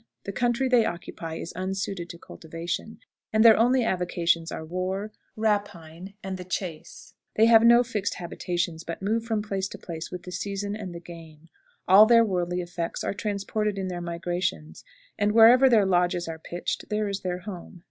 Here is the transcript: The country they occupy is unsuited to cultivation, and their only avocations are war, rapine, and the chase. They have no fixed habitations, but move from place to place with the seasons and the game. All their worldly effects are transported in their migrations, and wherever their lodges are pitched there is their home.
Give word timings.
The 0.23 0.31
country 0.31 0.67
they 0.67 0.83
occupy 0.83 1.35
is 1.35 1.53
unsuited 1.55 2.09
to 2.09 2.17
cultivation, 2.17 2.97
and 3.31 3.45
their 3.45 3.55
only 3.55 3.83
avocations 3.83 4.51
are 4.51 4.65
war, 4.65 5.11
rapine, 5.35 6.15
and 6.23 6.37
the 6.37 6.43
chase. 6.43 7.13
They 7.35 7.45
have 7.45 7.63
no 7.63 7.83
fixed 7.83 8.15
habitations, 8.15 8.83
but 8.83 9.03
move 9.03 9.25
from 9.25 9.43
place 9.43 9.67
to 9.67 9.77
place 9.77 10.09
with 10.09 10.23
the 10.23 10.31
seasons 10.31 10.77
and 10.79 10.95
the 10.95 10.99
game. 10.99 11.49
All 11.87 12.07
their 12.07 12.25
worldly 12.25 12.61
effects 12.61 13.03
are 13.03 13.13
transported 13.13 13.77
in 13.77 13.89
their 13.89 14.01
migrations, 14.01 14.83
and 15.19 15.33
wherever 15.33 15.69
their 15.69 15.85
lodges 15.85 16.27
are 16.27 16.39
pitched 16.39 16.89
there 16.89 17.07
is 17.07 17.19
their 17.21 17.41
home. 17.41 17.79